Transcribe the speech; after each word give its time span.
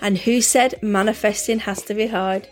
And 0.00 0.18
who 0.18 0.40
said 0.40 0.82
manifesting 0.82 1.60
has 1.60 1.82
to 1.82 1.94
be 1.94 2.06
hard? 2.06 2.48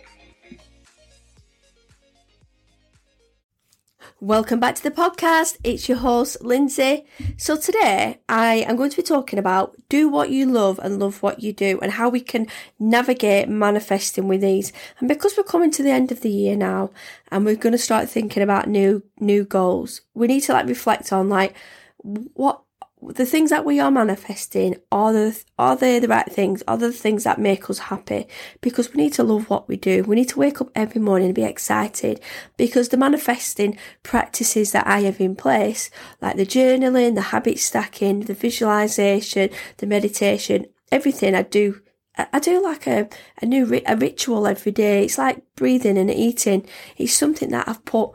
Welcome 4.23 4.61
back 4.61 4.77
to 4.77 4.83
the 4.85 4.93
podcast. 4.93 5.59
It's 5.65 5.89
your 5.89 5.99
host, 5.99 6.45
Lindsay. 6.45 7.07
So, 7.37 7.57
today 7.57 8.21
I 8.29 8.55
am 8.69 8.77
going 8.77 8.91
to 8.91 8.97
be 8.97 9.03
talking 9.03 9.37
about 9.37 9.75
do 9.89 10.09
what 10.09 10.31
you 10.31 10.47
love 10.47 10.79
and 10.79 11.01
love 11.01 11.25
what 11.25 11.43
you 11.43 11.53
do 11.53 11.81
and 11.83 11.91
how 11.91 12.09
we 12.09 12.21
can 12.21 12.47
navigate 12.79 13.49
manifesting 13.49 14.29
with 14.29 14.41
these. 14.41 14.73
And 15.01 15.09
because 15.09 15.37
we're 15.37 15.43
coming 15.43 15.73
to 15.73 15.83
the 15.83 15.91
end 15.91 16.13
of 16.13 16.21
the 16.21 16.31
year 16.31 16.55
now 16.55 16.91
and 17.33 17.45
we're 17.45 17.57
going 17.57 17.73
to 17.73 17.79
start 17.79 18.09
thinking 18.09 18.45
about 18.45 18.69
new, 18.69 19.03
new 19.19 19.43
goals, 19.43 20.03
we 20.15 20.29
need 20.29 20.43
to 20.43 20.53
like 20.53 20.67
reflect 20.67 21.13
on 21.13 21.29
like 21.29 21.57
what 22.05 22.63
the 23.09 23.27
things 23.27 23.51
that 23.51 23.65
we 23.65 23.81
are 23.81 23.91
manifesting 23.91 24.77
are 24.93 25.13
the 25.13 25.45
are 25.59 25.77
they 25.77 25.99
the 25.99 26.07
right 26.07 26.31
things 26.31 26.63
are 26.69 26.77
the 26.77 26.93
things 26.93 27.25
that 27.25 27.39
make 27.39 27.69
us 27.69 27.79
happy 27.79 28.27
because 28.61 28.93
we 28.93 29.03
need 29.03 29.13
to 29.13 29.25
love 29.25 29.51
what 29.51 29.69
we 29.69 29.77
do 29.77 30.05
we 30.05 30.15
need 30.15 30.29
to 30.29 30.39
wake 30.39 30.61
up 30.61 30.71
every 30.75 31.01
morning 31.01 31.27
and 31.27 31.35
be 31.35 31.43
excited 31.43 32.21
because 32.57 32.91
the 32.91 32.97
manifesting 32.97 33.77
practices 34.05 34.71
that 34.71 34.87
i 34.87 35.01
have 35.01 35.21
in 35.21 35.35
place 35.35 35.91
like 36.21 36.37
the 36.37 36.47
journaling 36.47 37.17
the 37.17 37.23
habit 37.23 37.59
stacking 37.59 38.21
the 38.21 38.35
visualization 38.35 39.51
the 39.79 39.87
meditation 39.87 40.67
everything 40.91 41.35
i 41.35 41.43
do 41.43 41.81
I 42.15 42.41
do 42.41 42.63
like 42.63 42.87
a, 42.87 43.09
a 43.41 43.47
new 43.47 43.81
a 43.87 43.97
ritual 43.97 44.47
every 44.47 44.71
day. 44.71 45.03
It's 45.03 45.17
like 45.17 45.43
breathing 45.57 45.97
and 45.97 46.11
eating. 46.11 46.69
It's 46.99 47.15
something 47.15 47.49
that 47.53 47.67
I've 47.67 47.83
put 47.87 48.11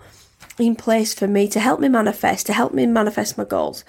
in 0.59 0.76
place 0.76 1.16
for 1.16 1.28
me 1.28 1.48
to 1.48 1.59
help 1.59 1.80
me 1.80 1.89
manifest, 1.89 2.45
to 2.45 2.54
help 2.54 2.76
me 2.76 2.86
manifest 2.86 3.39
my 3.39 3.44
goals 3.44 3.83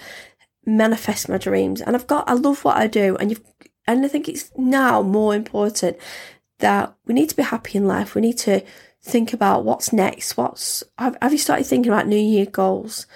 manifest 0.69 1.29
my 1.29 1.39
dreams. 1.39 1.81
And 1.81 1.97
I've 1.97 2.07
got, 2.07 2.29
I 2.29 2.35
love 2.35 2.65
what 2.65 2.77
I 2.77 2.87
do. 2.87 3.17
And 3.17 3.31
you've, 3.31 3.43
and 3.87 4.05
I 4.05 4.09
think 4.09 4.29
it's 4.29 4.51
now 4.57 5.03
more 5.03 5.35
important 5.35 5.97
that 6.59 6.95
we 7.07 7.15
need 7.15 7.31
to 7.31 7.37
be 7.37 7.43
happy 7.43 7.79
in 7.79 7.87
life. 7.87 8.15
We 8.15 8.21
need 8.21 8.39
to 8.39 8.63
think 9.03 9.33
about 9.33 9.65
what's 9.65 9.93
next. 9.93 10.37
What's, 10.37 10.85
have, 10.99 11.17
have 11.23 11.33
you 11.33 11.39
started 11.39 11.65
thinking 11.65 11.91
about 11.91 12.07
New 12.07 12.17
Year 12.17 12.47
goals? 12.47 13.07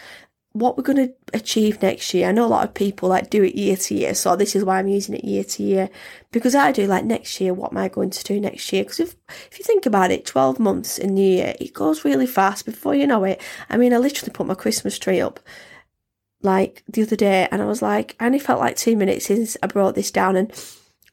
What 0.53 0.77
we're 0.77 0.83
going 0.83 1.09
to 1.09 1.15
achieve 1.33 1.81
next 1.81 2.13
year. 2.13 2.29
I 2.29 2.33
know 2.33 2.45
a 2.45 2.47
lot 2.47 2.65
of 2.65 2.75
people 2.75 3.09
like 3.09 3.31
do 3.31 3.43
it 3.43 3.55
year 3.55 3.77
to 3.77 3.95
year. 3.95 4.15
So 4.15 4.37
this 4.37 4.55
is 4.55 4.65
why 4.65 4.79
I'm 4.79 4.89
using 4.89 5.15
it 5.15 5.25
year 5.25 5.45
to 5.45 5.63
year 5.63 5.89
because 6.31 6.55
I 6.55 6.73
do 6.73 6.87
like 6.87 7.07
next 7.07 7.41
year. 7.41 7.55
What 7.55 7.73
am 7.73 7.79
I 7.79 7.89
going 7.89 8.11
to 8.11 8.25
do 8.25 8.39
next 8.39 8.71
year? 8.71 8.85
Because 8.85 9.01
if, 9.01 9.17
if 9.51 9.59
you 9.59 9.65
think 9.65 9.87
about 9.87 10.11
it, 10.11 10.27
12 10.27 10.59
months 10.59 10.99
in 10.99 11.15
the 11.15 11.23
year, 11.23 11.55
it 11.59 11.73
goes 11.73 12.05
really 12.05 12.27
fast 12.27 12.67
before 12.67 12.95
you 12.95 13.07
know 13.07 13.25
it. 13.25 13.41
I 13.71 13.79
mean, 13.79 13.95
I 13.95 13.97
literally 13.97 14.33
put 14.33 14.47
my 14.47 14.55
Christmas 14.55 14.99
tree 14.99 15.23
up 15.23 15.41
like 16.43 16.83
the 16.89 17.03
other 17.03 17.17
day 17.17 17.49
and 17.51 17.63
I 17.63 17.65
was 17.65 17.83
like, 17.83 18.17
I 18.21 18.27
only 18.27 18.39
felt 18.39 18.61
like 18.61 18.77
two 18.77 18.97
minutes 18.97 19.27
since 19.27 19.57
I 19.63 19.67
brought 19.67 19.95
this 19.95 20.11
down 20.11 20.37
and 20.37 20.53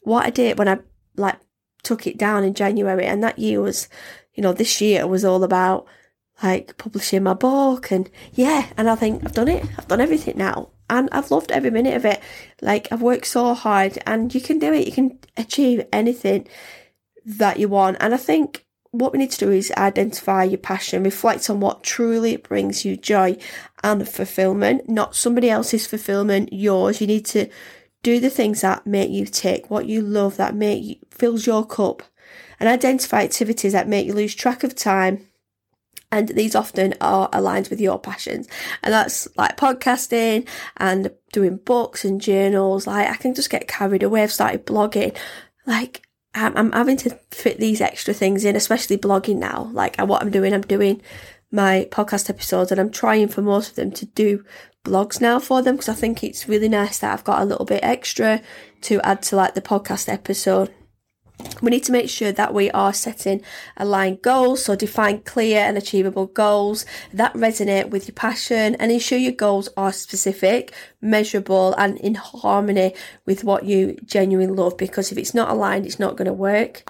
what 0.02 0.26
I 0.26 0.30
did 0.30 0.58
when 0.58 0.68
I 0.68 0.80
like 1.16 1.38
took 1.84 2.08
it 2.08 2.18
down 2.18 2.44
in 2.44 2.54
January 2.54 3.06
and 3.06 3.24
that 3.24 3.40
year 3.40 3.62
was, 3.62 3.88
you 4.34 4.44
know, 4.44 4.54
this 4.54 4.82
year 4.82 5.08
was 5.08 5.24
all 5.24 5.44
about 5.44 5.86
like 6.42 6.78
publishing 6.78 7.24
my 7.24 7.34
book 7.34 7.92
and 7.92 8.10
yeah, 8.34 8.68
and 8.78 8.90
I 8.90 8.96
think 8.96 9.24
I've 9.26 9.34
done 9.34 9.50
it. 9.50 9.66
I've 9.78 9.88
done 9.88 10.02
everything 10.02 10.38
now. 10.38 10.70
And 10.90 11.08
I've 11.12 11.30
loved 11.30 11.52
every 11.52 11.70
minute 11.70 11.96
of 11.96 12.06
it. 12.06 12.20
Like 12.62 12.88
I've 12.92 13.02
worked 13.02 13.28
so 13.28 13.54
hard 13.54 14.00
and 14.08 14.34
you 14.34 14.42
can 14.42 14.58
do 14.58 14.74
it. 14.74 14.88
You 14.88 14.92
can 14.92 15.20
achieve 15.38 15.86
anything 15.94 16.48
that 17.26 17.60
you 17.60 17.70
want. 17.70 17.98
And 18.00 18.14
I 18.14 18.18
think 18.18 18.66
what 18.92 19.14
we 19.14 19.20
need 19.20 19.32
to 19.32 19.46
do 19.46 19.52
is 19.52 19.72
identify 19.78 20.44
your 20.44 20.58
passion, 20.58 21.04
reflect 21.04 21.50
on 21.50 21.60
what 21.60 21.84
truly 21.84 22.38
brings 22.38 22.86
you 22.86 22.98
joy 22.98 23.38
and 23.84 24.08
fulfillment, 24.08 24.90
not 24.90 25.16
somebody 25.16 25.50
else's 25.50 25.86
fulfillment, 25.86 26.52
yours. 26.52 27.00
You 27.00 27.08
need 27.08 27.26
to 27.28 27.50
do 28.02 28.20
the 28.20 28.30
things 28.30 28.62
that 28.62 28.88
make 28.88 29.12
you 29.12 29.26
tick, 29.26 29.70
what 29.70 29.86
you 29.86 30.02
love, 30.02 30.38
that 30.38 30.56
make 30.56 30.84
you, 30.84 30.96
fills 31.12 31.46
your 31.46 31.66
cup, 31.66 32.02
and 32.60 32.68
identify 32.68 33.24
activities 33.24 33.74
that 33.74 33.88
make 33.88 34.08
you 34.08 34.14
lose 34.14 34.34
track 34.34 34.64
of 34.64 34.76
time. 34.76 35.28
And 36.12 36.30
these 36.30 36.56
often 36.56 36.96
are 37.00 37.30
aligned 37.32 37.68
with 37.68 37.80
your 37.80 38.00
passions. 38.00 38.48
And 38.82 38.92
that's 38.92 39.28
like 39.38 39.58
podcasting 39.58 40.48
and 40.78 41.12
doing 41.32 41.58
books 41.58 42.04
and 42.04 42.20
journals. 42.20 42.88
Like 42.88 43.08
I 43.08 43.16
can 43.16 43.36
just 43.36 43.52
get 43.52 43.68
carried 43.68 44.02
away. 44.02 44.24
I've 44.24 44.32
started 44.32 44.66
blogging. 44.66 45.16
Like 45.68 46.09
I'm, 46.36 46.56
I'm 46.56 46.72
having 46.72 46.98
to 46.98 47.18
fit 47.32 47.60
these 47.60 47.82
extra 47.82 48.14
things 48.14 48.46
in, 48.46 48.56
especially 48.56 48.98
blogging 48.98 49.38
now. 49.38 49.70
Like 49.74 50.00
what 50.00 50.22
I'm 50.22 50.32
doing, 50.32 50.54
I'm 50.54 50.62
doing 50.62 51.02
my 51.52 51.88
podcast 51.92 52.30
episodes 52.30 52.72
and 52.72 52.80
I'm 52.80 52.92
trying 52.92 53.28
for 53.28 53.42
most 53.42 53.72
of 53.72 53.76
them 53.76 53.92
to 53.92 54.06
do 54.06 54.44
blogs 54.86 55.20
now 55.20 55.40
for 55.40 55.62
them 55.62 55.76
because 55.76 55.90
I 55.90 55.94
think 55.94 56.24
it's 56.24 56.48
really 56.48 56.70
nice 56.70 57.00
that 57.00 57.14
I've 57.14 57.24
got 57.24 57.42
a 57.42 57.46
little 57.46 57.66
bit 57.66 57.84
extra 57.84 58.42
to 58.82 59.02
add 59.02 59.22
to 59.24 59.36
like 59.36 59.56
the 59.56 59.62
podcast 59.62 60.12
episode. 60.12 60.74
We 61.62 61.72
need 61.72 61.84
to 61.86 61.92
make 61.92 62.10
sure 62.10 62.32
that 62.32 62.54
we 62.54 62.72
are 62.72 62.94
setting 62.94 63.42
aligned 63.78 64.22
goals, 64.22 64.64
so 64.64 64.76
define 64.76 65.22
clear 65.22 65.60
and 65.60 65.78
achievable 65.78 66.28
goals 66.28 66.86
that 67.14 67.34
resonate 67.34 67.90
with 67.90 68.08
your 68.08 68.16
passion 68.16 68.76
and 68.76 68.92
ensure 68.92 69.18
your 69.18 69.34
goals 69.34 69.68
are 69.76 69.92
specific, 69.92 70.74
measurable, 71.02 71.74
and 71.78 71.98
in 72.00 72.16
harmony 72.16 72.94
with 73.26 73.44
what 73.44 73.66
you 73.66 73.98
genuinely 74.06 74.56
love. 74.56 74.78
Because 74.78 75.12
if 75.12 75.18
it's 75.18 75.34
not 75.34 75.50
aligned, 75.50 75.86
it's 75.86 76.00
not 76.00 76.16
going 76.16 76.28
to 76.28 76.34
work. 76.34 76.90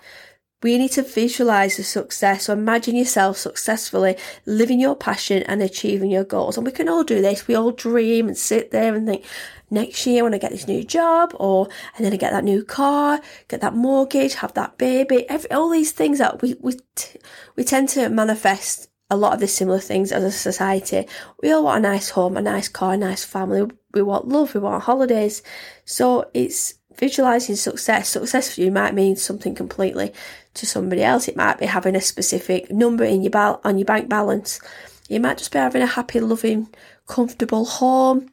We 0.61 0.77
need 0.77 0.91
to 0.91 1.03
visualize 1.03 1.77
the 1.77 1.83
success. 1.83 2.43
So 2.43 2.53
imagine 2.53 2.95
yourself 2.95 3.37
successfully 3.37 4.17
living 4.45 4.79
your 4.79 4.95
passion 4.95 5.41
and 5.43 5.61
achieving 5.61 6.11
your 6.11 6.25
goals. 6.25 6.57
And 6.57 6.65
we 6.65 6.73
can 6.73 6.89
all 6.89 7.05
do 7.05 7.21
this. 7.21 7.47
We 7.47 7.55
all 7.55 7.71
dream 7.71 8.27
and 8.27 8.37
sit 8.37 8.71
there 8.71 8.93
and 8.93 9.07
think, 9.07 9.23
next 9.71 10.05
year 10.05 10.23
when 10.23 10.33
I 10.33 10.37
get 10.37 10.51
this 10.51 10.67
new 10.67 10.83
job 10.83 11.33
or 11.39 11.67
and 11.95 12.05
then 12.05 12.13
I 12.13 12.17
get 12.17 12.31
that 12.31 12.43
new 12.43 12.63
car, 12.63 13.21
get 13.47 13.61
that 13.61 13.75
mortgage, 13.75 14.35
have 14.35 14.53
that 14.53 14.77
baby, 14.77 15.29
every, 15.29 15.51
all 15.51 15.69
these 15.69 15.91
things 15.91 16.19
that 16.19 16.41
we 16.41 16.55
we 16.59 16.79
t- 16.95 17.19
we 17.55 17.63
tend 17.63 17.89
to 17.89 18.09
manifest 18.09 18.89
a 19.09 19.17
lot 19.17 19.33
of 19.33 19.39
the 19.39 19.47
similar 19.47 19.79
things 19.79 20.11
as 20.11 20.23
a 20.23 20.31
society. 20.31 21.07
We 21.41 21.51
all 21.51 21.63
want 21.63 21.85
a 21.85 21.89
nice 21.89 22.09
home, 22.11 22.37
a 22.37 22.41
nice 22.41 22.67
car, 22.67 22.93
a 22.93 22.97
nice 22.97 23.25
family. 23.25 23.69
We 23.93 24.01
want 24.01 24.27
love, 24.27 24.53
we 24.53 24.59
want 24.59 24.83
holidays. 24.83 25.41
So 25.85 26.29
it's 26.33 26.75
visualizing 26.95 27.55
success. 27.55 28.09
Success 28.09 28.53
for 28.53 28.61
you 28.61 28.71
might 28.71 28.93
mean 28.93 29.15
something 29.15 29.55
completely 29.55 30.13
to 30.53 30.65
somebody 30.65 31.01
else. 31.01 31.27
It 31.27 31.37
might 31.37 31.57
be 31.57 31.65
having 31.65 31.95
a 31.95 32.01
specific 32.01 32.69
number 32.69 33.03
in 33.03 33.23
your 33.23 33.31
bal- 33.31 33.61
on 33.63 33.77
your 33.77 33.85
bank 33.85 34.09
balance. 34.09 34.59
You 35.07 35.19
might 35.19 35.39
just 35.39 35.51
be 35.51 35.57
having 35.57 35.81
a 35.81 35.87
happy, 35.87 36.19
loving, 36.19 36.69
comfortable 37.07 37.65
home 37.65 38.29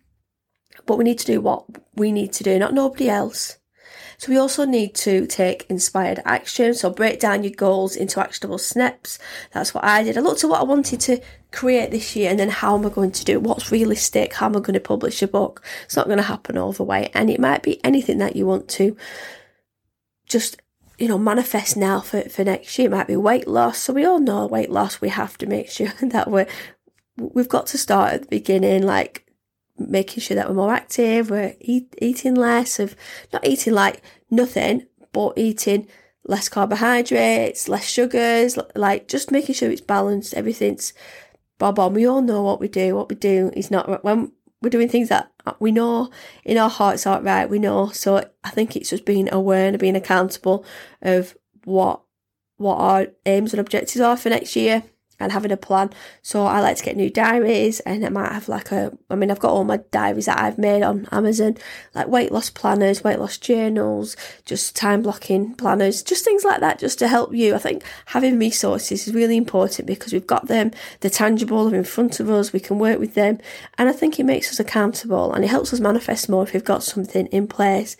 but 0.86 0.98
we 0.98 1.04
need 1.04 1.18
to 1.18 1.26
do 1.26 1.40
what 1.40 1.64
we 1.94 2.12
need 2.12 2.32
to 2.34 2.44
do, 2.44 2.58
not 2.58 2.74
nobody 2.74 3.08
else. 3.08 3.58
So 4.18 4.32
we 4.32 4.38
also 4.38 4.64
need 4.64 4.94
to 4.96 5.26
take 5.26 5.66
inspired 5.68 6.22
action. 6.24 6.74
So 6.74 6.90
break 6.90 7.20
down 7.20 7.44
your 7.44 7.52
goals 7.52 7.96
into 7.96 8.20
actionable 8.20 8.58
steps. 8.58 9.18
That's 9.52 9.74
what 9.74 9.84
I 9.84 10.02
did. 10.02 10.16
I 10.16 10.20
looked 10.20 10.42
at 10.42 10.50
what 10.50 10.60
I 10.60 10.64
wanted 10.64 11.00
to 11.00 11.20
create 11.52 11.90
this 11.90 12.16
year 12.16 12.30
and 12.30 12.40
then 12.40 12.48
how 12.48 12.76
am 12.76 12.86
I 12.86 12.88
going 12.88 13.12
to 13.12 13.24
do 13.24 13.34
it? 13.34 13.42
What's 13.42 13.70
realistic? 13.70 14.34
How 14.34 14.46
am 14.46 14.56
I 14.56 14.60
going 14.60 14.74
to 14.74 14.80
publish 14.80 15.20
a 15.22 15.28
book? 15.28 15.62
It's 15.84 15.96
not 15.96 16.06
going 16.06 16.18
to 16.18 16.24
happen 16.24 16.56
overweight. 16.56 17.10
And 17.14 17.28
it 17.28 17.40
might 17.40 17.62
be 17.62 17.84
anything 17.84 18.18
that 18.18 18.36
you 18.36 18.46
want 18.46 18.68
to 18.68 18.96
just, 20.26 20.60
you 20.98 21.08
know, 21.08 21.18
manifest 21.18 21.76
now 21.76 22.00
for, 22.00 22.22
for 22.22 22.42
next 22.42 22.78
year. 22.78 22.88
It 22.88 22.92
might 22.92 23.08
be 23.08 23.16
weight 23.16 23.46
loss. 23.46 23.78
So 23.78 23.92
we 23.92 24.06
all 24.06 24.18
know 24.18 24.46
weight 24.46 24.70
loss. 24.70 25.00
We 25.00 25.10
have 25.10 25.36
to 25.38 25.46
make 25.46 25.68
sure 25.68 25.88
that 26.00 26.30
we're, 26.30 26.46
we've 27.18 27.50
got 27.50 27.66
to 27.68 27.78
start 27.78 28.14
at 28.14 28.22
the 28.22 28.28
beginning, 28.28 28.82
like 28.82 29.25
making 29.78 30.20
sure 30.20 30.34
that 30.34 30.48
we're 30.48 30.54
more 30.54 30.72
active, 30.72 31.30
we're 31.30 31.54
eat, 31.60 31.94
eating 32.00 32.34
less 32.34 32.78
of, 32.78 32.96
not 33.32 33.46
eating 33.46 33.74
like 33.74 34.02
nothing, 34.30 34.86
but 35.12 35.34
eating 35.36 35.86
less 36.24 36.48
carbohydrates, 36.48 37.68
less 37.68 37.88
sugars, 37.88 38.58
like 38.74 39.08
just 39.08 39.30
making 39.30 39.54
sure 39.54 39.70
it's 39.70 39.80
balanced, 39.80 40.34
everything's 40.34 40.92
bob 41.58 41.78
on. 41.78 41.94
We 41.94 42.06
all 42.06 42.22
know 42.22 42.42
what 42.42 42.60
we 42.60 42.68
do. 42.68 42.94
What 42.94 43.08
we 43.08 43.16
do 43.16 43.50
is 43.54 43.70
not, 43.70 44.04
when 44.04 44.32
we're 44.60 44.70
doing 44.70 44.88
things 44.88 45.08
that 45.08 45.30
we 45.60 45.72
know 45.72 46.10
in 46.44 46.58
our 46.58 46.70
hearts 46.70 47.06
aren't 47.06 47.24
right, 47.24 47.48
we 47.48 47.58
know. 47.58 47.88
So 47.90 48.28
I 48.42 48.50
think 48.50 48.76
it's 48.76 48.90
just 48.90 49.04
being 49.04 49.32
aware 49.32 49.68
and 49.68 49.78
being 49.78 49.96
accountable 49.96 50.64
of 51.02 51.36
what, 51.64 52.00
what 52.56 52.76
our 52.76 53.06
aims 53.26 53.52
and 53.52 53.60
objectives 53.60 54.00
are 54.00 54.16
for 54.16 54.30
next 54.30 54.56
year 54.56 54.82
and 55.18 55.32
having 55.32 55.52
a 55.52 55.56
plan. 55.56 55.90
So 56.22 56.46
I 56.46 56.60
like 56.60 56.76
to 56.78 56.84
get 56.84 56.96
new 56.96 57.10
diaries 57.10 57.80
and 57.80 58.04
I 58.04 58.08
might 58.08 58.32
have 58.32 58.48
like 58.48 58.72
a, 58.72 58.96
I 59.10 59.14
mean, 59.14 59.30
I've 59.30 59.40
got 59.40 59.52
all 59.52 59.64
my 59.64 59.78
diaries 59.90 60.26
that 60.26 60.40
I've 60.40 60.58
made 60.58 60.82
on 60.82 61.08
Amazon, 61.10 61.56
like 61.94 62.08
weight 62.08 62.32
loss 62.32 62.50
planners, 62.50 63.02
weight 63.02 63.18
loss 63.18 63.38
journals, 63.38 64.16
just 64.44 64.76
time 64.76 65.02
blocking 65.02 65.54
planners, 65.54 66.02
just 66.02 66.24
things 66.24 66.44
like 66.44 66.60
that, 66.60 66.78
just 66.78 66.98
to 66.98 67.08
help 67.08 67.34
you. 67.34 67.54
I 67.54 67.58
think 67.58 67.82
having 68.06 68.38
resources 68.38 69.06
is 69.06 69.14
really 69.14 69.36
important 69.36 69.86
because 69.86 70.12
we've 70.12 70.26
got 70.26 70.48
them, 70.48 70.70
they're 71.00 71.10
tangible, 71.10 71.68
they're 71.68 71.78
in 71.78 71.84
front 71.84 72.20
of 72.20 72.30
us, 72.30 72.52
we 72.52 72.60
can 72.60 72.78
work 72.78 72.98
with 72.98 73.14
them. 73.14 73.38
And 73.78 73.88
I 73.88 73.92
think 73.92 74.18
it 74.18 74.24
makes 74.24 74.50
us 74.50 74.60
accountable 74.60 75.32
and 75.32 75.44
it 75.44 75.48
helps 75.48 75.72
us 75.72 75.80
manifest 75.80 76.28
more 76.28 76.42
if 76.42 76.52
we've 76.52 76.64
got 76.64 76.82
something 76.82 77.26
in 77.26 77.46
place 77.46 77.96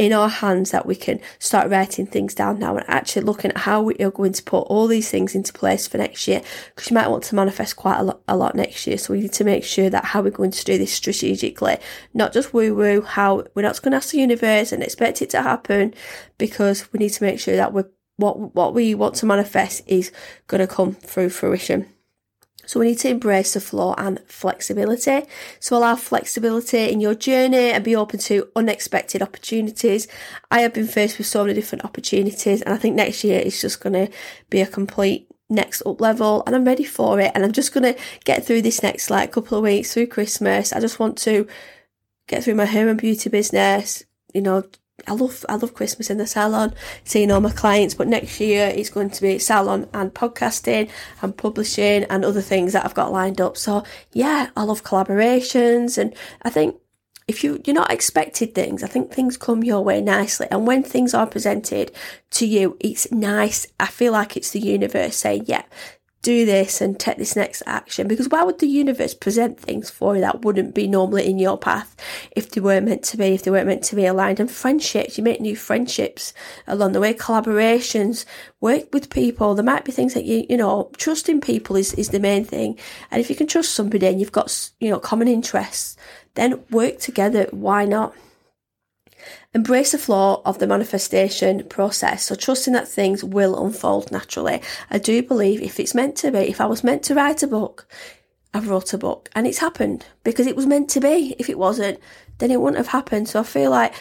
in 0.00 0.14
our 0.14 0.30
hands 0.30 0.70
that 0.70 0.86
we 0.86 0.96
can 0.96 1.20
start 1.38 1.68
writing 1.68 2.06
things 2.06 2.34
down 2.34 2.58
now 2.58 2.74
and 2.74 2.88
actually 2.88 3.20
looking 3.20 3.50
at 3.50 3.58
how 3.58 3.82
we 3.82 3.94
are 3.96 4.10
going 4.10 4.32
to 4.32 4.42
put 4.42 4.60
all 4.60 4.86
these 4.86 5.10
things 5.10 5.34
into 5.34 5.52
place 5.52 5.86
for 5.86 5.98
next 5.98 6.26
year. 6.26 6.40
Because 6.74 6.90
you 6.90 6.94
might 6.94 7.10
want 7.10 7.22
to 7.24 7.34
manifest 7.34 7.76
quite 7.76 7.98
a 7.98 8.02
lot, 8.02 8.22
a 8.26 8.34
lot 8.34 8.54
next 8.54 8.86
year 8.86 8.96
so 8.96 9.12
we 9.12 9.20
need 9.20 9.34
to 9.34 9.44
make 9.44 9.62
sure 9.62 9.90
that 9.90 10.06
how 10.06 10.22
we're 10.22 10.30
going 10.30 10.52
to 10.52 10.64
do 10.64 10.78
this 10.78 10.90
strategically. 10.90 11.76
Not 12.14 12.32
just 12.32 12.54
woo 12.54 12.74
woo 12.74 13.02
how 13.02 13.44
we're 13.54 13.60
not 13.60 13.82
going 13.82 13.92
to 13.92 13.98
ask 13.98 14.12
the 14.12 14.18
universe 14.20 14.72
and 14.72 14.82
expect 14.82 15.20
it 15.20 15.28
to 15.30 15.42
happen 15.42 15.92
because 16.38 16.90
we 16.94 16.98
need 16.98 17.10
to 17.10 17.22
make 17.22 17.38
sure 17.38 17.56
that 17.56 17.74
we're 17.74 17.90
what 18.16 18.54
what 18.54 18.72
we 18.72 18.94
want 18.94 19.16
to 19.16 19.26
manifest 19.26 19.82
is 19.86 20.10
going 20.46 20.60
to 20.60 20.66
come 20.66 20.94
through 20.94 21.28
fruition 21.28 21.92
so 22.70 22.78
we 22.78 22.86
need 22.86 23.00
to 23.00 23.08
embrace 23.08 23.54
the 23.54 23.60
flow 23.60 23.94
and 23.98 24.20
flexibility. 24.28 25.22
So 25.58 25.76
allow 25.76 25.96
flexibility 25.96 26.88
in 26.92 27.00
your 27.00 27.16
journey 27.16 27.72
and 27.72 27.82
be 27.82 27.96
open 27.96 28.20
to 28.20 28.46
unexpected 28.54 29.22
opportunities. 29.22 30.06
I 30.52 30.60
have 30.60 30.72
been 30.72 30.86
faced 30.86 31.18
with 31.18 31.26
so 31.26 31.42
many 31.42 31.54
different 31.54 31.84
opportunities 31.84 32.62
and 32.62 32.72
I 32.72 32.76
think 32.76 32.94
next 32.94 33.24
year 33.24 33.40
is 33.40 33.60
just 33.60 33.80
going 33.80 33.94
to 33.94 34.12
be 34.50 34.60
a 34.60 34.68
complete 34.68 35.26
next 35.48 35.82
up 35.84 36.00
level 36.00 36.44
and 36.46 36.54
I'm 36.54 36.64
ready 36.64 36.84
for 36.84 37.18
it 37.18 37.32
and 37.34 37.42
I'm 37.42 37.50
just 37.50 37.74
going 37.74 37.92
to 37.92 38.00
get 38.24 38.46
through 38.46 38.62
this 38.62 38.84
next 38.84 39.10
like 39.10 39.32
couple 39.32 39.58
of 39.58 39.64
weeks 39.64 39.92
through 39.92 40.06
Christmas. 40.06 40.72
I 40.72 40.78
just 40.78 41.00
want 41.00 41.18
to 41.18 41.48
get 42.28 42.44
through 42.44 42.54
my 42.54 42.66
hair 42.66 42.88
and 42.88 43.00
beauty 43.00 43.30
business, 43.30 44.04
you 44.32 44.42
know, 44.42 44.62
I 45.06 45.12
love 45.12 45.44
I 45.48 45.56
love 45.56 45.74
Christmas 45.74 46.10
in 46.10 46.18
the 46.18 46.26
salon, 46.26 46.74
seeing 47.04 47.30
all 47.30 47.40
my 47.40 47.50
clients. 47.50 47.94
But 47.94 48.08
next 48.08 48.40
year 48.40 48.72
it's 48.74 48.90
going 48.90 49.10
to 49.10 49.22
be 49.22 49.38
salon 49.38 49.88
and 49.92 50.12
podcasting 50.12 50.90
and 51.22 51.36
publishing 51.36 52.04
and 52.04 52.24
other 52.24 52.42
things 52.42 52.72
that 52.72 52.84
I've 52.84 52.94
got 52.94 53.12
lined 53.12 53.40
up. 53.40 53.56
So 53.56 53.84
yeah, 54.12 54.50
I 54.56 54.62
love 54.62 54.84
collaborations, 54.84 55.98
and 55.98 56.14
I 56.42 56.50
think 56.50 56.76
if 57.28 57.44
you 57.44 57.60
you're 57.64 57.74
not 57.74 57.92
expected 57.92 58.54
things, 58.54 58.82
I 58.82 58.88
think 58.88 59.12
things 59.12 59.36
come 59.36 59.62
your 59.62 59.82
way 59.82 60.00
nicely. 60.00 60.48
And 60.50 60.66
when 60.66 60.82
things 60.82 61.14
are 61.14 61.26
presented 61.26 61.92
to 62.32 62.46
you, 62.46 62.76
it's 62.80 63.10
nice. 63.12 63.66
I 63.78 63.86
feel 63.86 64.12
like 64.12 64.36
it's 64.36 64.50
the 64.50 64.60
universe 64.60 65.16
saying, 65.16 65.44
yeah, 65.46 65.62
do 66.22 66.44
this 66.44 66.80
and 66.80 66.98
take 66.98 67.18
this 67.18 67.36
next 67.36 67.62
action? 67.66 68.08
Because 68.08 68.28
why 68.28 68.42
would 68.42 68.58
the 68.58 68.66
universe 68.66 69.14
present 69.14 69.58
things 69.58 69.90
for 69.90 70.14
you 70.14 70.20
that 70.20 70.42
wouldn't 70.42 70.74
be 70.74 70.86
normally 70.86 71.28
in 71.28 71.38
your 71.38 71.58
path 71.58 71.96
if 72.36 72.50
they 72.50 72.60
weren't 72.60 72.86
meant 72.86 73.02
to 73.04 73.16
be 73.16 73.26
if 73.26 73.42
they 73.42 73.50
weren't 73.50 73.66
meant 73.66 73.84
to 73.84 73.96
be 73.96 74.06
aligned? 74.06 74.40
And 74.40 74.50
friendships 74.50 75.16
you 75.16 75.24
make 75.24 75.40
new 75.40 75.56
friendships 75.56 76.32
along 76.66 76.92
the 76.92 77.00
way 77.00 77.14
collaborations 77.14 78.24
work 78.60 78.92
with 78.92 79.10
people. 79.10 79.54
There 79.54 79.64
might 79.64 79.84
be 79.84 79.92
things 79.92 80.14
that 80.14 80.24
you 80.24 80.46
you 80.48 80.56
know 80.56 80.90
trusting 80.96 81.40
people 81.40 81.76
is, 81.76 81.94
is 81.94 82.10
the 82.10 82.20
main 82.20 82.44
thing. 82.44 82.78
And 83.10 83.20
if 83.20 83.30
you 83.30 83.36
can 83.36 83.46
trust 83.46 83.74
somebody 83.74 84.06
and 84.06 84.20
you've 84.20 84.32
got 84.32 84.70
you 84.80 84.90
know 84.90 84.98
common 84.98 85.28
interests 85.28 85.96
then 86.34 86.62
work 86.70 86.98
together. 86.98 87.46
Why 87.50 87.84
not 87.84 88.14
Embrace 89.54 89.92
the 89.92 89.98
flow 89.98 90.42
of 90.44 90.58
the 90.58 90.66
manifestation 90.66 91.66
process. 91.68 92.24
So 92.24 92.34
trusting 92.34 92.72
that 92.74 92.88
things 92.88 93.24
will 93.24 93.64
unfold 93.64 94.12
naturally. 94.12 94.62
I 94.90 94.98
do 94.98 95.22
believe 95.22 95.60
if 95.60 95.80
it's 95.80 95.94
meant 95.94 96.16
to 96.16 96.30
be, 96.30 96.38
if 96.38 96.60
I 96.60 96.66
was 96.66 96.84
meant 96.84 97.02
to 97.04 97.14
write 97.14 97.42
a 97.42 97.46
book, 97.46 97.86
I've 98.52 98.68
wrote 98.68 98.92
a 98.92 98.98
book 98.98 99.28
and 99.34 99.46
it's 99.46 99.58
happened 99.58 100.06
because 100.24 100.46
it 100.46 100.56
was 100.56 100.66
meant 100.66 100.90
to 100.90 101.00
be. 101.00 101.34
If 101.38 101.48
it 101.48 101.58
wasn't, 101.58 102.00
then 102.38 102.50
it 102.50 102.60
wouldn't 102.60 102.78
have 102.78 102.88
happened. 102.88 103.28
So 103.28 103.40
I 103.40 103.44
feel 103.44 103.70
like, 103.70 103.94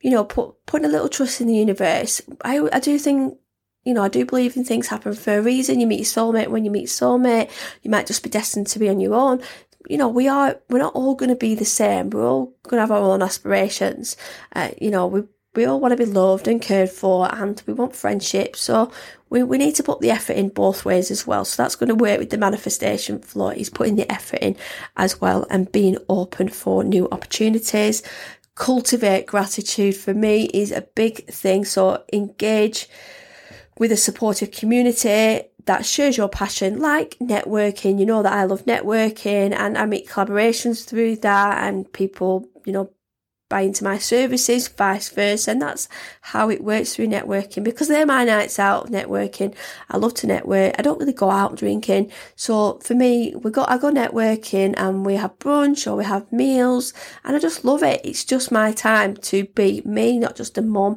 you 0.00 0.10
know, 0.10 0.24
put, 0.24 0.54
putting 0.66 0.86
a 0.86 0.90
little 0.90 1.08
trust 1.08 1.40
in 1.40 1.46
the 1.48 1.56
universe. 1.56 2.20
I, 2.44 2.68
I 2.72 2.80
do 2.80 2.98
think 2.98 3.38
you 3.84 3.94
know, 3.94 4.02
I 4.02 4.08
do 4.08 4.26
believe 4.26 4.54
in 4.54 4.64
things 4.64 4.88
happen 4.88 5.14
for 5.14 5.38
a 5.38 5.40
reason. 5.40 5.80
You 5.80 5.86
meet 5.86 6.00
your 6.00 6.04
soulmate 6.04 6.48
when 6.48 6.62
you 6.62 6.70
meet 6.70 6.88
soulmate. 6.88 7.50
You 7.82 7.90
might 7.90 8.06
just 8.06 8.22
be 8.22 8.28
destined 8.28 8.66
to 8.66 8.78
be 8.78 8.88
on 8.90 9.00
your 9.00 9.14
own 9.14 9.40
you 9.86 9.96
know, 9.96 10.08
we 10.08 10.28
are, 10.28 10.58
we're 10.68 10.78
not 10.78 10.94
all 10.94 11.14
going 11.14 11.28
to 11.28 11.36
be 11.36 11.54
the 11.54 11.64
same. 11.64 12.10
We're 12.10 12.26
all 12.26 12.46
going 12.64 12.78
to 12.78 12.80
have 12.80 12.90
our 12.90 12.98
own 12.98 13.22
aspirations. 13.22 14.16
Uh, 14.54 14.70
you 14.80 14.90
know, 14.90 15.06
we, 15.06 15.22
we 15.54 15.64
all 15.64 15.80
want 15.80 15.92
to 15.92 16.04
be 16.04 16.10
loved 16.10 16.46
and 16.46 16.60
cared 16.60 16.90
for 16.90 17.32
and 17.34 17.62
we 17.66 17.72
want 17.72 17.96
friendship. 17.96 18.56
So 18.56 18.92
we, 19.30 19.42
we 19.42 19.58
need 19.58 19.74
to 19.76 19.82
put 19.82 20.00
the 20.00 20.10
effort 20.10 20.34
in 20.34 20.50
both 20.50 20.84
ways 20.84 21.10
as 21.10 21.26
well. 21.26 21.44
So 21.44 21.62
that's 21.62 21.76
going 21.76 21.88
to 21.88 21.94
work 21.94 22.18
with 22.18 22.30
the 22.30 22.38
manifestation 22.38 23.20
flow 23.20 23.50
is 23.50 23.70
putting 23.70 23.96
the 23.96 24.10
effort 24.10 24.40
in 24.40 24.56
as 24.96 25.20
well 25.20 25.46
and 25.50 25.70
being 25.72 25.98
open 26.08 26.48
for 26.48 26.84
new 26.84 27.08
opportunities. 27.10 28.02
Cultivate 28.54 29.26
gratitude 29.26 29.96
for 29.96 30.14
me 30.14 30.44
is 30.46 30.72
a 30.72 30.82
big 30.82 31.26
thing. 31.26 31.64
So 31.64 32.04
engage 32.12 32.88
with 33.78 33.92
a 33.92 33.96
supportive 33.96 34.50
community 34.50 35.42
that 35.68 35.84
shows 35.84 36.16
your 36.16 36.30
passion, 36.30 36.80
like 36.80 37.16
networking. 37.20 38.00
You 38.00 38.06
know 38.06 38.22
that 38.22 38.32
I 38.32 38.44
love 38.44 38.64
networking 38.64 39.52
and 39.54 39.76
I 39.76 39.84
make 39.84 40.08
collaborations 40.08 40.88
through 40.88 41.16
that 41.16 41.62
and 41.62 41.92
people, 41.92 42.48
you 42.64 42.72
know, 42.72 42.90
buy 43.50 43.60
into 43.60 43.84
my 43.84 43.98
services, 43.98 44.66
vice 44.66 45.10
versa. 45.10 45.50
And 45.50 45.60
that's 45.60 45.86
how 46.22 46.48
it 46.48 46.64
works 46.64 46.94
through 46.94 47.08
networking 47.08 47.64
because 47.64 47.88
they're 47.88 48.06
my 48.06 48.24
nights 48.24 48.58
out 48.58 48.90
networking. 48.90 49.54
I 49.90 49.98
love 49.98 50.14
to 50.14 50.26
network. 50.26 50.74
I 50.78 50.82
don't 50.82 50.98
really 50.98 51.12
go 51.12 51.30
out 51.30 51.56
drinking. 51.56 52.12
So 52.34 52.78
for 52.82 52.94
me, 52.94 53.34
we 53.36 53.50
go, 53.50 53.66
I 53.68 53.76
go 53.76 53.92
networking 53.92 54.72
and 54.78 55.04
we 55.04 55.16
have 55.16 55.38
brunch 55.38 55.86
or 55.86 55.96
we 55.96 56.04
have 56.04 56.32
meals 56.32 56.94
and 57.24 57.36
I 57.36 57.38
just 57.38 57.62
love 57.62 57.82
it. 57.82 58.00
It's 58.04 58.24
just 58.24 58.50
my 58.50 58.72
time 58.72 59.18
to 59.18 59.44
be 59.44 59.82
me, 59.84 60.18
not 60.18 60.34
just 60.34 60.56
a 60.56 60.62
mum. 60.62 60.96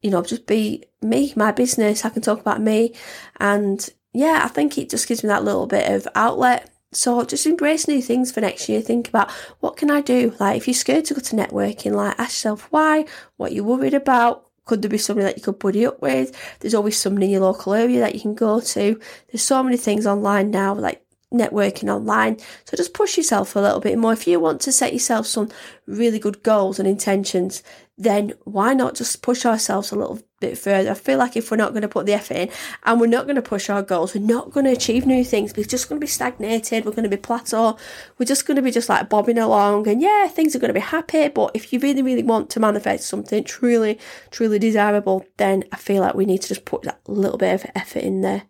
You 0.00 0.10
know, 0.10 0.22
just 0.22 0.46
be 0.46 0.84
me, 1.02 1.34
my 1.36 1.52
business. 1.52 2.06
I 2.06 2.10
can 2.10 2.22
talk 2.22 2.40
about 2.40 2.62
me 2.62 2.94
and 3.38 3.86
yeah, 4.12 4.42
I 4.44 4.48
think 4.48 4.78
it 4.78 4.90
just 4.90 5.08
gives 5.08 5.22
me 5.22 5.28
that 5.28 5.44
little 5.44 5.66
bit 5.66 5.90
of 5.90 6.08
outlet. 6.14 6.70
So 6.92 7.22
just 7.24 7.46
embrace 7.46 7.86
new 7.86 8.00
things 8.00 8.32
for 8.32 8.40
next 8.40 8.68
year. 8.68 8.80
Think 8.80 9.08
about 9.08 9.30
what 9.60 9.76
can 9.76 9.90
I 9.90 10.00
do? 10.00 10.34
Like 10.40 10.56
if 10.56 10.66
you're 10.66 10.74
scared 10.74 11.04
to 11.06 11.14
go 11.14 11.20
to 11.20 11.36
networking, 11.36 11.92
like 11.92 12.18
ask 12.18 12.30
yourself 12.30 12.68
why, 12.70 13.04
what 13.36 13.52
you're 13.52 13.64
worried 13.64 13.94
about. 13.94 14.46
Could 14.64 14.82
there 14.82 14.90
be 14.90 14.98
somebody 14.98 15.24
that 15.24 15.36
you 15.36 15.42
could 15.42 15.58
buddy 15.58 15.86
up 15.86 16.00
with? 16.02 16.36
There's 16.60 16.74
always 16.74 16.98
somebody 16.98 17.26
in 17.26 17.32
your 17.32 17.40
local 17.40 17.72
area 17.74 18.00
that 18.00 18.14
you 18.14 18.20
can 18.20 18.34
go 18.34 18.60
to. 18.60 19.00
There's 19.30 19.42
so 19.42 19.62
many 19.62 19.78
things 19.78 20.06
online 20.06 20.50
now, 20.50 20.74
like 20.74 21.02
networking 21.32 21.92
online. 21.92 22.38
So 22.64 22.76
just 22.76 22.94
push 22.94 23.16
yourself 23.16 23.54
a 23.54 23.60
little 23.60 23.80
bit 23.80 23.98
more. 23.98 24.12
If 24.12 24.26
you 24.26 24.40
want 24.40 24.60
to 24.62 24.72
set 24.72 24.92
yourself 24.92 25.26
some 25.26 25.50
really 25.86 26.18
good 26.18 26.42
goals 26.42 26.78
and 26.78 26.88
intentions, 26.88 27.62
then 27.98 28.32
why 28.44 28.72
not 28.74 28.94
just 28.94 29.22
push 29.22 29.44
ourselves 29.44 29.90
a 29.90 29.96
little 29.96 30.20
bit 30.40 30.56
further? 30.56 30.92
I 30.92 30.94
feel 30.94 31.18
like 31.18 31.36
if 31.36 31.50
we're 31.50 31.56
not 31.56 31.72
going 31.72 31.82
to 31.82 31.88
put 31.88 32.06
the 32.06 32.12
effort 32.14 32.36
in 32.36 32.50
and 32.84 33.00
we're 33.00 33.08
not 33.08 33.26
going 33.26 33.36
to 33.36 33.42
push 33.42 33.68
our 33.68 33.82
goals, 33.82 34.14
we're 34.14 34.24
not 34.24 34.52
going 34.52 34.64
to 34.64 34.72
achieve 34.72 35.04
new 35.04 35.24
things. 35.24 35.52
We're 35.56 35.64
just 35.64 35.88
going 35.88 36.00
to 36.00 36.04
be 36.04 36.08
stagnated. 36.08 36.84
We're 36.84 36.92
going 36.92 37.10
to 37.10 37.14
be 37.14 37.16
plateau. 37.16 37.76
We're 38.16 38.26
just 38.26 38.46
going 38.46 38.56
to 38.56 38.62
be 38.62 38.70
just 38.70 38.88
like 38.88 39.08
bobbing 39.10 39.38
along 39.38 39.88
and 39.88 40.00
yeah, 40.00 40.28
things 40.28 40.54
are 40.54 40.60
going 40.60 40.68
to 40.68 40.74
be 40.74 40.80
happy. 40.80 41.28
But 41.28 41.50
if 41.54 41.72
you 41.72 41.80
really, 41.80 42.02
really 42.02 42.22
want 42.22 42.50
to 42.50 42.60
manifest 42.60 43.08
something 43.08 43.42
truly, 43.42 43.98
truly 44.30 44.60
desirable, 44.60 45.26
then 45.36 45.64
I 45.72 45.76
feel 45.76 46.00
like 46.00 46.14
we 46.14 46.24
need 46.24 46.42
to 46.42 46.48
just 46.48 46.64
put 46.64 46.82
that 46.82 47.00
little 47.08 47.38
bit 47.38 47.54
of 47.54 47.70
effort 47.74 48.04
in 48.04 48.20
there. 48.20 48.44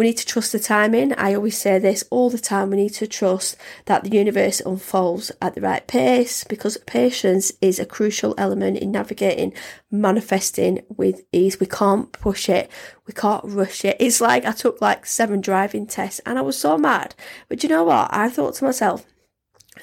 We 0.00 0.06
need 0.06 0.16
to 0.16 0.24
trust 0.24 0.52
the 0.52 0.58
timing. 0.58 1.12
I 1.18 1.34
always 1.34 1.58
say 1.58 1.78
this 1.78 2.04
all 2.08 2.30
the 2.30 2.38
time. 2.38 2.70
We 2.70 2.78
need 2.78 2.94
to 2.94 3.06
trust 3.06 3.58
that 3.84 4.02
the 4.02 4.08
universe 4.08 4.60
unfolds 4.60 5.30
at 5.42 5.54
the 5.54 5.60
right 5.60 5.86
pace 5.86 6.42
because 6.44 6.78
patience 6.86 7.52
is 7.60 7.78
a 7.78 7.84
crucial 7.84 8.34
element 8.38 8.78
in 8.78 8.92
navigating 8.92 9.52
manifesting 9.90 10.80
with 10.88 11.20
ease. 11.32 11.60
We 11.60 11.66
can't 11.66 12.10
push 12.12 12.48
it. 12.48 12.70
We 13.06 13.12
can't 13.12 13.44
rush 13.44 13.84
it. 13.84 13.98
It's 14.00 14.22
like 14.22 14.46
I 14.46 14.52
took 14.52 14.80
like 14.80 15.04
seven 15.04 15.42
driving 15.42 15.86
tests 15.86 16.22
and 16.24 16.38
I 16.38 16.40
was 16.40 16.56
so 16.56 16.78
mad. 16.78 17.14
But 17.50 17.62
you 17.62 17.68
know 17.68 17.84
what? 17.84 18.08
I 18.10 18.30
thought 18.30 18.54
to 18.54 18.64
myself, 18.64 19.04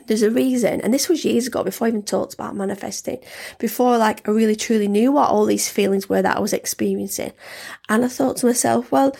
there's 0.08 0.24
a 0.24 0.32
reason, 0.32 0.82
and 0.82 0.94
this 0.94 1.10
was 1.10 1.26
years 1.26 1.48
ago 1.48 1.64
before 1.64 1.86
I 1.86 1.90
even 1.90 2.04
talked 2.04 2.34
about 2.34 2.56
manifesting, 2.56 3.20
before 3.58 3.98
like 3.98 4.28
I 4.28 4.32
really 4.32 4.56
truly 4.56 4.88
knew 4.88 5.12
what 5.12 5.30
all 5.30 5.46
these 5.46 5.70
feelings 5.70 6.10
were 6.10 6.22
that 6.22 6.38
I 6.38 6.40
was 6.40 6.54
experiencing. 6.54 7.34
And 7.90 8.04
I 8.04 8.08
thought 8.08 8.38
to 8.38 8.46
myself, 8.46 8.92
well, 8.92 9.16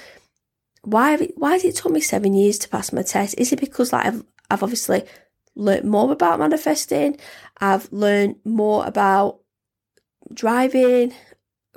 why 0.84 1.12
have 1.12 1.22
it, 1.22 1.34
why 1.38 1.54
has 1.54 1.66
it 1.66 1.76
took 1.76 1.92
me 1.92 2.02
seven 2.02 2.34
years 2.34 2.58
to 2.60 2.70
pass 2.70 2.94
my 2.94 3.02
test? 3.02 3.36
Is 3.38 3.52
it 3.52 3.60
because 3.60 3.94
like 3.94 4.06
I've 4.06 4.24
I've 4.50 4.64
obviously 4.64 5.04
learned 5.56 5.90
more 5.90 6.12
about 6.12 6.40
manifesting? 6.40 7.18
I've 7.60 7.92
learned 7.92 8.38
more 8.46 8.86
about 8.86 9.40
driving. 10.34 11.14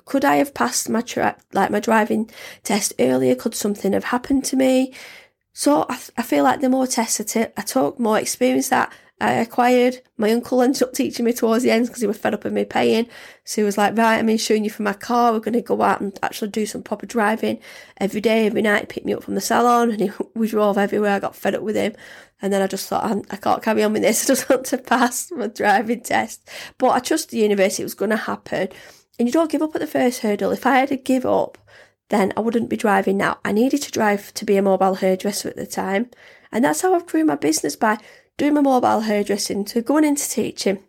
Could 0.04 0.24
I 0.24 0.36
have 0.36 0.54
passed 0.54 0.88
my 0.88 1.00
tra- 1.00 1.36
like 1.52 1.70
my 1.70 1.80
driving 1.80 2.30
test 2.62 2.92
earlier? 2.98 3.34
Could 3.34 3.54
something 3.54 3.92
have 3.92 4.04
happened 4.04 4.44
to 4.46 4.56
me? 4.56 4.94
So 5.52 5.86
I, 5.88 5.98
I 6.16 6.22
feel 6.22 6.44
like 6.44 6.60
the 6.60 6.68
more 6.68 6.86
tests 6.86 7.20
I, 7.20 7.24
t- 7.24 7.52
I 7.56 7.62
took, 7.62 7.98
more 7.98 8.18
experience 8.18 8.68
that 8.68 8.92
I 9.20 9.32
acquired. 9.32 10.00
My 10.16 10.30
uncle 10.32 10.62
ended 10.62 10.82
up 10.82 10.94
teaching 10.94 11.26
me 11.26 11.32
towards 11.32 11.62
the 11.62 11.70
end 11.70 11.86
because 11.86 12.00
he 12.00 12.06
was 12.06 12.16
fed 12.16 12.32
up 12.32 12.44
with 12.44 12.54
me 12.54 12.64
paying. 12.64 13.06
So 13.44 13.60
he 13.60 13.64
was 13.64 13.76
like, 13.76 13.96
right, 13.96 14.18
I'm 14.18 14.28
insuring 14.28 14.64
you 14.64 14.70
for 14.70 14.82
my 14.82 14.94
car. 14.94 15.32
We're 15.32 15.40
going 15.40 15.52
to 15.54 15.60
go 15.60 15.82
out 15.82 16.00
and 16.00 16.18
actually 16.22 16.50
do 16.50 16.64
some 16.64 16.82
proper 16.82 17.04
driving 17.04 17.60
every 17.98 18.20
day, 18.20 18.46
every 18.46 18.62
night. 18.62 18.80
He 18.80 18.86
picked 18.86 19.06
me 19.06 19.12
up 19.12 19.22
from 19.22 19.34
the 19.34 19.40
salon 19.40 19.90
and 19.90 20.00
he, 20.00 20.10
we 20.34 20.48
drove 20.48 20.78
everywhere. 20.78 21.12
I 21.12 21.18
got 21.18 21.36
fed 21.36 21.54
up 21.54 21.62
with 21.62 21.76
him. 21.76 21.94
And 22.42 22.52
then 22.52 22.62
I 22.62 22.66
just 22.66 22.88
thought, 22.88 23.24
I, 23.30 23.36
can't 23.36 23.62
carry 23.62 23.82
on 23.82 23.92
with 23.92 24.02
this. 24.02 24.24
I 24.24 24.26
just 24.28 24.48
want 24.48 24.64
to 24.66 24.78
pass 24.78 25.30
my 25.30 25.48
driving 25.48 26.00
test. 26.00 26.48
But 26.78 26.90
I 26.90 27.00
trust 27.00 27.30
the 27.30 27.38
university 27.38 27.82
it 27.82 27.86
was 27.86 27.94
going 27.94 28.10
to 28.10 28.16
happen. 28.16 28.68
And 29.18 29.28
you 29.28 29.32
don't 29.32 29.50
give 29.50 29.60
up 29.60 29.74
at 29.74 29.82
the 29.82 29.86
first 29.86 30.20
hurdle. 30.20 30.50
If 30.50 30.64
I 30.64 30.76
had 30.76 30.88
to 30.88 30.96
give 30.96 31.26
up, 31.26 31.58
then 32.08 32.32
I 32.36 32.40
wouldn't 32.40 32.70
be 32.70 32.76
driving 32.76 33.18
now. 33.18 33.38
I 33.44 33.52
needed 33.52 33.82
to 33.82 33.90
drive 33.90 34.32
to 34.34 34.44
be 34.46 34.56
a 34.56 34.62
mobile 34.62 34.94
hairdresser 34.94 35.50
at 35.50 35.56
the 35.56 35.66
time. 35.66 36.10
And 36.52 36.64
that's 36.64 36.80
how 36.80 36.94
I've 36.94 37.06
grew 37.06 37.24
my 37.24 37.36
business 37.36 37.76
by 37.76 37.98
doing 38.40 38.54
my 38.54 38.62
mobile 38.62 39.00
hairdressing 39.00 39.66
to 39.66 39.82
going 39.82 40.02
into 40.02 40.26
teaching 40.26 40.82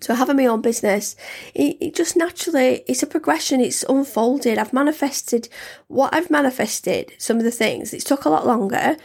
to 0.00 0.16
having 0.16 0.36
my 0.36 0.46
own 0.46 0.60
business. 0.60 1.14
It, 1.54 1.76
it 1.80 1.94
just 1.94 2.16
naturally, 2.16 2.82
it's 2.88 3.04
a 3.04 3.06
progression, 3.06 3.60
it's 3.60 3.84
unfolded. 3.84 4.58
I've 4.58 4.72
manifested 4.72 5.48
what 5.86 6.12
I've 6.12 6.32
manifested, 6.32 7.12
some 7.16 7.36
of 7.36 7.44
the 7.44 7.52
things. 7.52 7.94
It 7.94 8.00
took 8.00 8.24
a 8.24 8.28
lot 8.28 8.44
longer, 8.44 8.96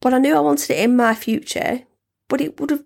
but 0.00 0.14
I 0.14 0.18
knew 0.18 0.36
I 0.36 0.40
wanted 0.40 0.70
it 0.70 0.78
in 0.78 0.94
my 0.94 1.12
future. 1.12 1.80
But 2.28 2.40
it 2.40 2.60
would 2.60 2.70
have, 2.70 2.84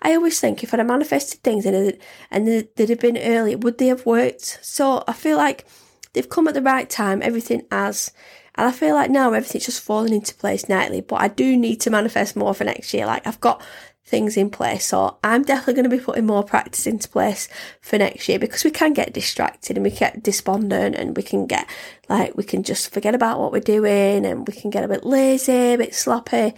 I 0.00 0.14
always 0.14 0.40
think 0.40 0.64
if 0.64 0.72
I'd 0.72 0.80
have 0.80 0.86
manifested 0.86 1.42
things 1.42 1.66
and, 1.66 1.76
it, 1.76 2.02
and 2.30 2.48
they'd 2.48 2.88
have 2.88 3.00
been 3.00 3.18
early, 3.18 3.54
would 3.54 3.76
they 3.76 3.88
have 3.88 4.06
worked? 4.06 4.60
So 4.62 5.04
I 5.06 5.12
feel 5.12 5.36
like 5.36 5.66
they've 6.14 6.26
come 6.28 6.48
at 6.48 6.54
the 6.54 6.62
right 6.62 6.88
time, 6.88 7.20
everything 7.22 7.66
has. 7.70 8.12
And 8.58 8.66
I 8.66 8.72
feel 8.72 8.96
like 8.96 9.08
now 9.08 9.32
everything's 9.32 9.66
just 9.66 9.80
falling 9.80 10.12
into 10.12 10.34
place 10.34 10.68
nightly, 10.68 11.00
but 11.00 11.20
I 11.20 11.28
do 11.28 11.56
need 11.56 11.80
to 11.82 11.90
manifest 11.90 12.34
more 12.34 12.52
for 12.52 12.64
next 12.64 12.92
year. 12.92 13.06
Like 13.06 13.24
I've 13.24 13.40
got 13.40 13.62
things 14.04 14.36
in 14.36 14.50
place. 14.50 14.86
So 14.86 15.16
I'm 15.22 15.44
definitely 15.44 15.74
going 15.74 15.88
to 15.88 15.96
be 15.96 16.02
putting 16.02 16.26
more 16.26 16.42
practice 16.42 16.86
into 16.86 17.08
place 17.08 17.48
for 17.80 17.98
next 17.98 18.28
year 18.28 18.40
because 18.40 18.64
we 18.64 18.72
can 18.72 18.94
get 18.94 19.12
distracted 19.12 19.76
and 19.76 19.84
we 19.84 19.90
get 19.90 20.24
despondent 20.24 20.96
and 20.96 21.16
we 21.16 21.22
can 21.22 21.46
get 21.46 21.68
like, 22.08 22.36
we 22.36 22.42
can 22.42 22.64
just 22.64 22.92
forget 22.92 23.14
about 23.14 23.38
what 23.38 23.52
we're 23.52 23.60
doing 23.60 24.26
and 24.26 24.48
we 24.48 24.54
can 24.54 24.70
get 24.70 24.82
a 24.82 24.88
bit 24.88 25.04
lazy, 25.04 25.74
a 25.74 25.78
bit 25.78 25.94
sloppy 25.94 26.54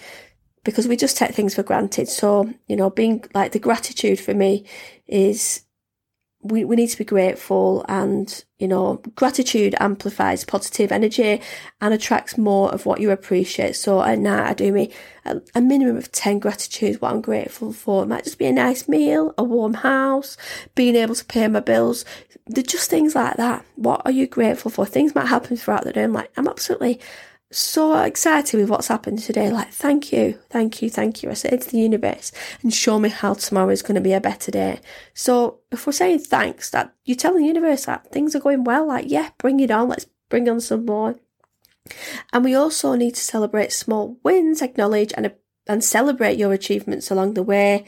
because 0.65 0.89
we 0.89 0.97
just 0.97 1.19
take 1.19 1.35
things 1.35 1.55
for 1.55 1.63
granted. 1.63 2.09
So, 2.09 2.51
you 2.67 2.77
know, 2.77 2.89
being 2.89 3.25
like 3.35 3.53
the 3.53 3.59
gratitude 3.59 4.21
for 4.21 4.33
me 4.33 4.65
is 5.07 5.63
we, 6.43 6.65
we 6.65 6.77
need 6.77 6.89
to 6.89 6.97
be 6.97 7.05
grateful 7.05 7.85
and, 7.87 8.45
you 8.59 8.67
know, 8.67 9.03
gratitude 9.15 9.75
amplifies 9.79 10.43
positive 10.45 10.91
energy 10.91 11.43
and 11.83 11.93
attracts 11.93 12.39
more 12.39 12.73
of 12.73 12.87
what 12.87 13.01
you 13.01 13.11
appreciate. 13.11 13.77
So 13.77 14.03
at 14.03 14.19
night 14.19 14.49
I 14.49 14.55
do 14.55 14.73
me 14.73 14.91
a, 15.27 15.43
a 15.55 15.61
minimum 15.61 15.99
of 15.99 16.11
10 16.13 16.39
gratitudes, 16.39 17.01
what 17.01 17.13
I'm 17.13 17.21
grateful 17.21 17.75
for. 17.75 18.03
It 18.03 18.07
might 18.07 18.25
just 18.25 18.39
be 18.39 18.47
a 18.47 18.53
nice 18.53 18.89
meal, 18.89 19.35
a 19.37 19.45
warm 19.45 19.75
house, 19.75 20.39
being 20.75 20.97
able 20.97 21.15
to 21.15 21.25
pay 21.27 21.47
my 21.47 21.61
bills. 21.61 22.07
They're 22.47 22.63
just 22.63 22.89
things 22.89 23.15
like 23.15 23.37
that. 23.37 23.65
What 23.77 24.01
are 24.07 24.13
you 24.13 24.27
grateful 24.27 24.71
for? 24.71 24.87
Things 24.87 25.15
might 25.15 25.27
happen 25.27 25.59
throughout 25.59 25.85
the 25.85 25.93
day. 25.93 26.05
I'm 26.05 26.15
like, 26.15 26.33
I'm 26.39 26.49
absolutely 26.49 27.01
so 27.53 28.01
excited 28.03 28.59
with 28.59 28.71
what's 28.71 28.89
happened 28.89 29.19
today. 29.19 29.51
Like, 29.51 29.71
thank 29.73 30.13
you, 30.13 30.39
thank 30.51 30.83
you, 30.83 30.89
thank 30.89 31.23
you. 31.23 31.31
I 31.31 31.35
say 31.35 31.57
to 31.57 31.71
the 31.71 31.79
universe 31.79 32.31
and 32.63 32.73
show 32.73 32.99
me 32.99 33.09
how 33.09 33.35
tomorrow 33.35 33.71
is 33.71 33.83
going 33.83 33.97
to 33.97 34.01
be 34.01 34.13
a 34.13 34.21
better 34.21 34.53
day. 34.53 34.81
So 35.15 35.59
if 35.73 35.87
we're 35.87 35.93
saying 35.93 36.21
thanks, 36.21 36.71
that 36.71 36.95
you're 37.05 37.17
telling 37.17 37.43
the 37.43 37.49
universe 37.49 37.87
that 37.87 38.13
things 38.13 38.37
are 38.37 38.41
going 38.41 38.65
well, 38.65 38.87
like, 38.87 39.07
yeah, 39.09 39.31
bring 39.39 39.59
it 39.61 39.71
on. 39.71 39.89
Let's 39.89 40.07
bring 40.29 40.49
on 40.49 40.61
some 40.61 40.87
more. 40.87 41.17
And 42.33 42.45
we 42.45 42.55
also 42.55 42.95
need 42.95 43.17
to 43.17 43.21
celebrate 43.21 43.73
small 43.73 44.17
wins, 44.23 44.63
acknowledge 44.63 45.13
and, 45.17 45.33
and 45.67 45.83
celebrate 45.83 46.39
your 46.39 46.53
achievements 46.53 47.11
along 47.11 47.35
the 47.35 47.43
way. 47.43 47.85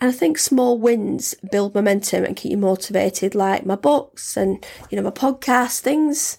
And 0.00 0.10
I 0.10 0.12
think 0.12 0.38
small 0.38 0.78
wins 0.78 1.34
build 1.50 1.74
momentum 1.74 2.24
and 2.24 2.36
keep 2.36 2.50
you 2.50 2.56
motivated, 2.56 3.34
like 3.34 3.66
my 3.66 3.76
books 3.76 4.36
and, 4.36 4.64
you 4.90 4.96
know, 4.96 5.02
my 5.02 5.10
podcast, 5.10 5.80
things 5.80 6.38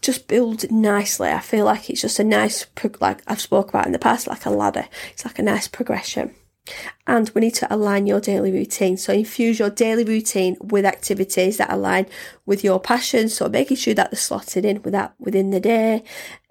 just 0.00 0.28
builds 0.28 0.70
nicely. 0.70 1.28
I 1.28 1.40
feel 1.40 1.64
like 1.64 1.90
it's 1.90 2.02
just 2.02 2.18
a 2.18 2.24
nice, 2.24 2.66
like 3.00 3.22
I've 3.26 3.40
spoke 3.40 3.68
about 3.68 3.86
in 3.86 3.92
the 3.92 3.98
past, 3.98 4.26
like 4.26 4.46
a 4.46 4.50
ladder. 4.50 4.86
It's 5.12 5.24
like 5.24 5.38
a 5.38 5.42
nice 5.42 5.68
progression. 5.68 6.34
And 7.06 7.30
we 7.34 7.42
need 7.42 7.54
to 7.56 7.74
align 7.74 8.06
your 8.06 8.20
daily 8.20 8.50
routine. 8.50 8.96
So 8.96 9.12
infuse 9.12 9.58
your 9.58 9.70
daily 9.70 10.04
routine 10.04 10.56
with 10.60 10.86
activities 10.86 11.58
that 11.58 11.72
align 11.72 12.06
with 12.46 12.64
your 12.64 12.80
passion. 12.80 13.28
So 13.28 13.48
making 13.48 13.76
sure 13.76 13.94
that 13.94 14.10
they're 14.10 14.18
slotted 14.18 14.64
in 14.64 14.82
with 14.82 14.92
that 14.92 15.14
within 15.18 15.50
the 15.50 15.60
day. 15.60 16.04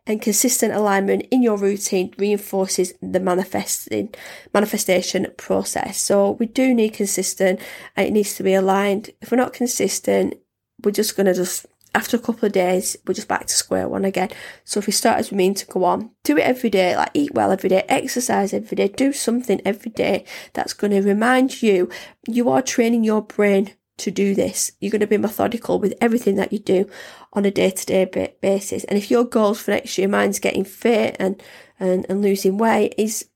And 0.06 0.22
consistent 0.22 0.74
alignment 0.74 1.28
in 1.32 1.42
your 1.42 1.58
routine 1.58 2.14
reinforces 2.18 2.94
the 3.02 3.22
manifesting 3.22 4.14
manifestation 4.54 5.28
process. 5.38 5.98
So 5.98 6.32
we 6.32 6.46
do 6.46 6.74
need 6.74 6.94
consistent 6.94 7.62
and 7.96 8.08
it 8.08 8.12
needs 8.12 8.36
to 8.36 8.44
be 8.44 8.54
aligned. 8.54 9.12
If 9.22 9.32
we're 9.32 9.38
not 9.38 9.54
consistent, 9.54 10.36
we're 10.84 10.92
just 10.92 11.16
gonna 11.16 11.34
just 11.34 11.66
after 11.96 12.18
a 12.18 12.20
couple 12.20 12.46
of 12.46 12.52
days, 12.52 12.98
we're 13.06 13.14
just 13.14 13.28
back 13.28 13.46
to 13.46 13.54
square 13.54 13.88
one 13.88 14.06
again. 14.06 14.30
So 14.64 14.80
if 14.80 14.88
we 14.88 14.94
start 14.94 15.20
as 15.20 15.32
we 15.32 15.38
mean 15.38 15.54
to 15.56 15.66
go 15.66 15.84
on, 15.84 16.12
do 16.24 16.38
it 16.38 16.42
every 16.42 16.70
day, 16.70 16.96
like 16.96 17.12
eat 17.14 17.34
well 17.34 17.52
every 17.52 17.70
day, 17.70 17.84
exercise 17.88 18.54
every 18.54 18.76
day, 18.76 18.88
do 18.88 19.14
something 19.14 19.62
every 19.64 19.92
day 19.92 20.26
that's 20.54 20.74
going 20.74 20.92
to 20.92 21.02
remind 21.02 21.62
you 21.62 21.90
you 22.28 22.50
are 22.50 22.62
training 22.62 23.04
your 23.04 23.22
brain 23.22 23.74
to 23.98 24.12
do 24.12 24.34
this. 24.34 24.72
You're 24.80 24.92
going 24.92 25.02
to 25.02 25.08
be 25.08 25.18
methodical 25.18 25.80
with 25.80 25.94
everything 26.02 26.36
that 26.36 26.52
you 26.52 26.60
do 26.60 26.90
on 27.34 27.46
a 27.46 27.52
day 27.52 27.70
to 27.70 27.86
day 27.86 28.34
basis. 28.42 28.84
And 28.86 28.98
if 28.98 29.12
your 29.12 29.24
goals 29.24 29.62
for 29.62 29.72
next 29.72 29.98
year, 29.98 30.08
mine's 30.08 30.40
getting 30.40 30.66
fit 30.66 31.16
and, 31.20 31.42
and, 31.80 32.06
and 32.10 32.22
losing 32.22 32.58
weight, 32.58 32.96
is 32.98 33.28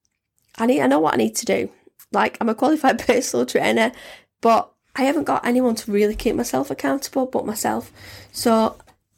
I 0.58 0.66
need, 0.66 0.82
I 0.82 0.88
know 0.88 1.00
what 1.00 1.14
I 1.14 1.18
need 1.18 1.36
to 1.36 1.46
do. 1.46 1.70
Like 2.12 2.38
I'm 2.42 2.50
a 2.50 2.56
qualified 2.56 3.00
personal 3.06 3.46
trainer, 3.46 3.92
but 4.42 4.72
I 4.98 5.04
haven't 5.04 5.26
got 5.26 5.46
anyone 5.46 5.76
to 5.76 5.92
really 5.92 6.16
keep 6.16 6.36
myself 6.36 6.72
accountable 6.72 7.28
but 7.28 7.46
myself. 7.46 7.92
So 8.32 8.78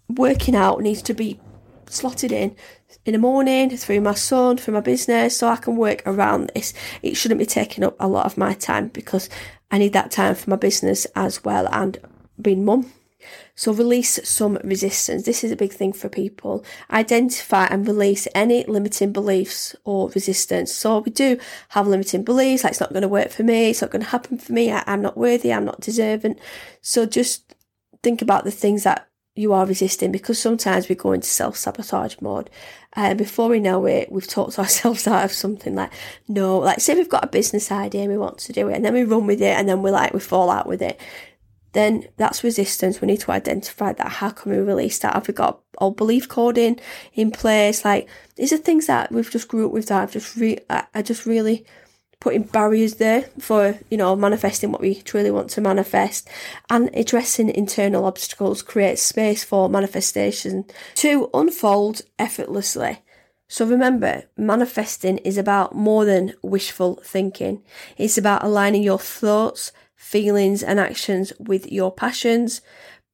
working 0.10 0.56
out 0.56 0.82
needs 0.82 1.02
to 1.04 1.14
be 1.14 1.40
slotted 1.88 2.32
in 2.32 2.56
in 3.06 3.14
the 3.14 3.20
morning 3.20 3.76
through 3.76 4.02
my 4.02 4.14
son, 4.14 4.58
through 4.58 4.74
my 4.74 4.82
business, 4.82 5.38
so 5.38 5.48
I 5.48 5.56
can 5.56 5.78
work 5.78 6.04
around 6.06 6.52
this. 6.54 6.74
It 7.02 7.16
shouldn't 7.16 7.40
be 7.40 7.46
taking 7.46 7.84
up 7.84 7.96
a 8.00 8.08
lot 8.08 8.26
of 8.26 8.38
my 8.38 8.54
time 8.54 8.90
because 8.90 9.30
I 9.72 9.78
need 9.78 9.94
that 9.94 10.12
time 10.12 10.36
for 10.36 10.50
my 10.50 10.56
business 10.58 11.06
as 11.16 11.44
well 11.44 11.68
and 11.72 11.98
being 12.42 12.66
mum. 12.66 12.92
So 13.56 13.74
release 13.74 14.20
some 14.28 14.58
resistance. 14.64 15.24
This 15.24 15.44
is 15.44 15.52
a 15.52 15.56
big 15.56 15.74
thing 15.74 15.94
for 15.94 16.10
people. 16.10 16.64
Identify 16.92 17.66
and 17.66 17.88
release 17.88 18.28
any 18.34 18.64
limiting 18.66 19.12
beliefs 19.12 19.76
or 19.84 20.10
resistance. 20.10 20.74
So 20.74 21.00
we 21.00 21.12
do 21.12 21.38
have 21.70 21.88
limiting 21.88 22.24
beliefs, 22.24 22.64
like 22.64 22.72
it's 22.72 22.80
not 22.80 22.94
going 22.94 23.02
to 23.02 23.08
work 23.08 23.30
for 23.30 23.44
me, 23.44 23.70
it's 23.70 23.82
not 23.82 23.92
going 23.92 24.04
to 24.04 24.10
happen 24.10 24.38
for 24.38 24.54
me, 24.54 24.72
I, 24.72 24.84
am 24.88 25.02
not 25.02 25.18
worthy, 25.18 25.52
I'm 25.52 25.66
not 25.66 25.82
deserving. 25.82 26.40
So 26.82 27.06
just 27.06 27.56
think 28.02 28.22
about 28.22 28.46
the 28.46 28.52
things 28.52 28.84
that 28.84 29.10
you 29.36 29.54
are 29.54 29.66
resisting 29.66 30.12
because 30.12 30.38
sometimes 30.38 30.90
we 30.90 30.96
go 30.96 31.14
into 31.14 31.28
self 31.28 31.56
sabotage 31.56 32.16
mode. 32.22 32.50
And 32.94 33.14
uh, 33.14 33.24
before 33.24 33.50
we 33.50 33.60
know 33.60 33.86
it, 33.86 34.12
we've 34.12 34.28
talked 34.28 34.60
ourselves 34.60 35.08
out 35.08 35.26
of 35.26 35.32
something 35.32 35.76
like, 35.76 35.92
no, 36.28 36.60
like 36.60 36.80
say 36.80 36.96
we've 36.96 37.10
got 37.10 37.24
a 37.24 37.28
business 37.28 37.72
idea 37.72 38.02
and 38.02 38.12
we 38.12 38.18
want 38.18 38.38
to 38.40 38.54
do 38.54 38.68
it 38.68 38.76
and 38.76 38.84
then 38.84 38.94
we 38.94 39.04
run 39.04 39.28
with 39.28 39.42
it 39.42 39.58
and 39.58 39.70
then 39.70 39.82
we're 39.82 39.92
like, 39.92 40.14
we 40.14 40.20
fall 40.20 40.50
out 40.50 40.68
with 40.68 40.82
it 40.82 41.00
then 41.74 42.08
that's 42.18 42.44
resistance. 42.44 43.02
We 43.02 43.08
need 43.08 43.22
to 43.22 43.32
identify 43.32 43.94
that. 43.94 44.14
How 44.14 44.30
can 44.30 44.52
we 44.52 44.58
release 44.58 45.00
that? 45.00 45.14
Have 45.14 45.28
we 45.28 45.34
got 45.34 45.62
old 45.78 45.98
belief 45.98 46.28
coding 46.28 46.80
in 47.14 47.32
place? 47.32 47.86
Like 47.86 48.08
these 48.36 48.54
are 48.54 48.58
things 48.58 48.88
that 48.88 49.12
we've 49.12 49.30
just 49.30 49.48
grew 49.48 49.68
up 49.68 49.72
with 49.72 49.88
that 49.88 50.04
I've 50.04 50.12
just 50.12 50.36
re- 50.36 50.60
I 50.70 51.02
just 51.02 51.26
really 51.26 51.66
putting 52.20 52.44
barriers 52.44 52.96
there 52.96 53.22
for, 53.40 53.80
you 53.90 53.98
know, 53.98 54.16
manifesting 54.16 54.72
what 54.72 54.82
we 54.82 54.96
truly 54.96 55.32
want 55.32 55.50
to 55.52 55.62
manifest 55.62 56.28
and 56.70 56.90
addressing 56.94 57.50
internal 57.50 58.06
obstacles 58.06 58.62
creates 58.62 59.02
space 59.02 59.44
for 59.44 59.70
manifestation 59.70 60.66
to 60.96 61.30
unfold 61.34 62.02
effortlessly. 62.18 63.00
So 63.48 63.66
remember, 63.66 64.24
manifesting 64.38 65.18
is 65.20 65.38
about 65.38 65.74
more 65.74 66.06
than 66.06 66.34
wishful 66.44 67.02
thinking. 67.04 67.64
It's 67.98 68.18
about 68.18 68.44
aligning 68.44 68.84
your 68.84 69.00
thoughts, 69.00 69.72
feelings, 70.00 70.64
and 70.64 70.80
actions 70.80 71.34
with 71.38 71.70
your 71.72 71.92
passions. 71.92 72.62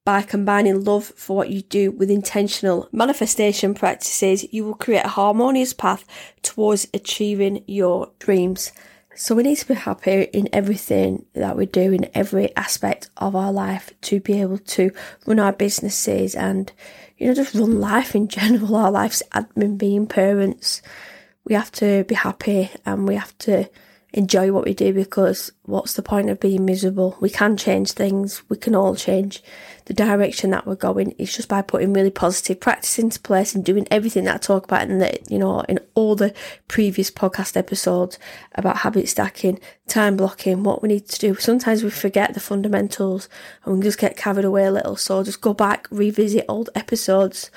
By 0.05 0.21
combining 0.21 0.83
love 0.83 1.05
for 1.15 1.35
what 1.35 1.49
you 1.49 1.63
do 1.63 1.89
with 1.89 2.11
intentional 2.11 2.87
manifestation 2.91 3.73
practices, 3.73 4.45
you 4.53 4.63
will 4.63 4.75
create 4.75 5.03
a 5.03 5.09
harmonious 5.09 5.73
path 5.73 6.05
towards 6.43 6.87
achieving 6.93 7.63
your 7.65 8.11
dreams. 8.19 8.71
So 9.15 9.33
we 9.33 9.41
need 9.41 9.55
to 9.55 9.67
be 9.67 9.73
happy 9.73 10.23
in 10.31 10.47
everything 10.53 11.25
that 11.33 11.57
we 11.57 11.65
do 11.65 11.91
in 11.91 12.07
every 12.13 12.55
aspect 12.55 13.09
of 13.17 13.35
our 13.35 13.51
life 13.51 13.91
to 14.01 14.19
be 14.19 14.39
able 14.41 14.59
to 14.59 14.91
run 15.25 15.39
our 15.39 15.53
businesses 15.53 16.35
and, 16.35 16.71
you 17.17 17.27
know, 17.27 17.33
just 17.33 17.55
run 17.55 17.81
life 17.81 18.15
in 18.15 18.27
general, 18.37 18.75
our 18.75 18.91
lives 18.91 19.23
admin 19.33 19.79
being 19.79 20.05
parents. 20.05 20.83
We 21.45 21.55
have 21.55 21.71
to 21.73 22.03
be 22.03 22.13
happy 22.13 22.69
and 22.85 23.07
we 23.07 23.15
have 23.15 23.35
to 23.39 23.69
enjoy 24.15 24.49
what 24.49 24.63
we 24.63 24.73
do 24.73 24.93
because 24.93 25.51
what's 25.63 25.93
the 25.93 26.01
point 26.01 26.29
of 26.29 26.39
being 26.39 26.63
miserable? 26.63 27.17
We 27.19 27.29
can 27.29 27.57
change 27.57 27.91
things. 27.91 28.41
We 28.47 28.55
can 28.55 28.73
all 28.73 28.95
change 28.95 29.43
the 29.85 29.93
direction 29.93 30.51
that 30.51 30.65
we're 30.65 30.75
going. 30.75 31.13
It's 31.17 31.35
just 31.35 31.49
by 31.49 31.61
putting 31.61 31.91
really 31.91 32.11
positive 32.11 32.61
practice 32.61 32.97
into 32.97 33.19
place 33.19 33.53
and 33.53 33.65
doing 33.65 33.85
everything 33.91 34.23
that 34.23 34.35
I 34.35 34.37
talk 34.37 34.63
about 34.63 34.89
in 34.89 34.99
the, 34.99 35.19
you 35.27 35.37
know, 35.37 35.59
in 35.67 35.79
all 35.95 36.15
the 36.15 36.33
previous 36.69 37.11
podcast 37.11 37.57
episodes 37.57 38.17
about 38.53 38.77
habit 38.77 39.09
stacking, 39.09 39.59
time 39.89 40.15
blocking, 40.15 40.63
what 40.63 40.81
we 40.81 40.87
need 40.87 41.09
to 41.09 41.19
do. 41.19 41.35
Sometimes 41.35 41.83
we 41.83 41.89
forget 41.89 42.33
the 42.33 42.39
fundamentals 42.39 43.27
and 43.65 43.75
we 43.75 43.83
just 43.83 43.99
get 43.99 44.15
carried 44.15 44.45
away 44.45 44.63
a 44.63 44.71
little. 44.71 44.95
So 44.95 45.25
just 45.25 45.41
go 45.41 45.53
back, 45.53 45.89
revisit 45.91 46.45
old 46.47 46.69
episodes 46.73 47.51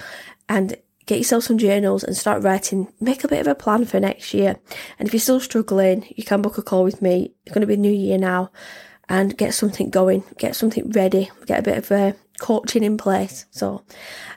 and 0.49 0.77
get 1.09 1.19
yourself 1.19 1.45
some 1.45 1.59
journals 1.59 2.05
and 2.05 2.17
start 2.17 2.43
writing. 2.43 2.93
Make 3.01 3.25
a 3.25 3.29
bit 3.29 3.41
of 3.41 3.47
a 3.47 3.55
plan 3.55 3.87
for 3.87 3.99
next 3.99 4.35
year. 4.35 4.57
And 4.99 5.09
if 5.09 5.15
you're 5.15 5.21
still 5.21 5.41
struggling, 5.41 6.05
you 6.15 6.23
can 6.23 6.43
book 6.43 6.59
a 6.59 6.63
call 6.63 6.85
with 6.85 7.01
me. 7.01 7.33
It's 7.45 7.55
going 7.55 7.63
to 7.63 7.67
be 7.67 7.79
new 7.79 7.91
year 7.91 8.19
now 8.19 8.53
and 9.09 9.37
get 9.37 9.55
something 9.55 9.89
going, 9.89 10.23
get 10.37 10.55
something 10.55 10.91
ready, 10.91 11.31
get 11.47 11.61
a 11.61 11.63
bit 11.63 11.79
of 11.79 11.91
a 11.91 12.15
coaching 12.39 12.85
in 12.85 12.99
place. 12.99 13.47
So, 13.51 13.85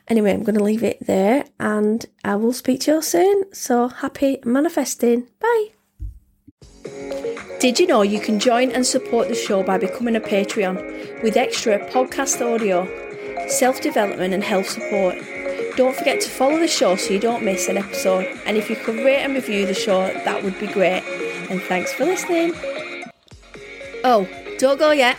anyway, 0.07 0.31
I'm 0.31 0.43
going 0.43 0.57
to 0.57 0.63
leave 0.63 0.81
it 0.81 1.05
there 1.05 1.43
and 1.59 2.05
I 2.23 2.37
will 2.37 2.53
speak 2.53 2.79
to 2.81 2.93
you 2.93 3.01
soon. 3.01 3.53
So, 3.53 3.89
happy 3.89 4.39
manifesting. 4.45 5.27
Bye. 5.41 5.67
Did 7.59 7.79
you 7.79 7.85
know 7.85 8.01
you 8.01 8.21
can 8.21 8.39
join 8.39 8.71
and 8.71 8.87
support 8.87 9.27
the 9.27 9.35
show 9.35 9.61
by 9.61 9.77
becoming 9.77 10.15
a 10.15 10.21
Patreon 10.21 11.21
with 11.21 11.35
extra 11.35 11.79
podcast 11.91 12.41
audio, 12.41 12.87
self 13.49 13.81
development, 13.81 14.33
and 14.33 14.43
health 14.43 14.69
support? 14.69 15.17
Don't 15.77 15.95
forget 15.95 16.19
to 16.21 16.29
follow 16.29 16.59
the 16.59 16.67
show 16.67 16.95
so 16.95 17.13
you 17.13 17.19
don't 17.19 17.43
miss 17.43 17.69
an 17.69 17.77
episode. 17.77 18.25
And 18.45 18.57
if 18.57 18.69
you 18.69 18.75
could 18.75 18.95
rate 18.95 19.23
and 19.23 19.33
review 19.33 19.65
the 19.65 19.73
show, 19.73 20.07
that 20.07 20.43
would 20.43 20.59
be 20.59 20.67
great. 20.67 21.03
And 21.49 21.61
thanks 21.61 21.93
for 21.93 22.05
listening. 22.05 22.53
Oh, 24.03 24.27
don't 24.57 24.79
go 24.79 24.91
yet. 24.91 25.17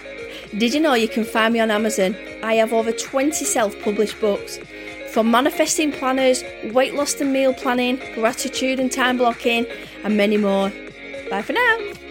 Did 0.59 0.75
you 0.75 0.81
know 0.81 0.95
you 0.95 1.09
can 1.09 1.25
find 1.25 1.55
me 1.55 1.61
on 1.61 1.71
Amazon? 1.71 2.15
I 2.43 2.55
have 2.55 2.73
over 2.73 2.93
20 2.93 3.45
self 3.45 3.81
published 3.83 4.21
books. 4.21 4.59
From 5.13 5.31
manifesting 5.31 5.93
planners, 5.93 6.43
weight 6.73 6.95
loss 6.95 7.21
and 7.21 7.33
meal 7.33 7.55
planning, 7.55 8.01
gratitude 8.15 8.81
and 8.81 8.91
time 8.91 9.19
blocking, 9.19 9.67
and 10.05 10.17
many 10.17 10.37
more. 10.37 10.71
Bye 11.31 11.43
for 11.43 11.53
now. 11.53 12.02